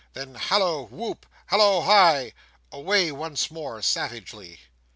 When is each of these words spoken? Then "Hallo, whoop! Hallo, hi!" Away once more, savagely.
Then 0.13 0.33
"Hallo, 0.33 0.87
whoop! 0.87 1.27
Hallo, 1.45 1.81
hi!" 1.81 2.33
Away 2.71 3.11
once 3.11 3.51
more, 3.51 3.83
savagely. 3.83 4.61